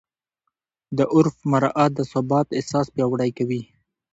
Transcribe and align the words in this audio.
د 0.97 0.99
عرف 1.13 1.35
مراعات 1.51 1.91
د 1.95 2.01
ثبات 2.11 2.47
احساس 2.59 2.87
پیاوړی 2.95 3.29
کوي. 3.37 3.61